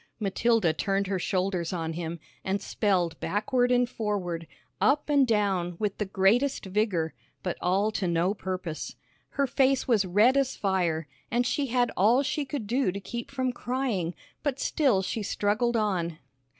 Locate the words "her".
1.05-1.19, 9.37-9.45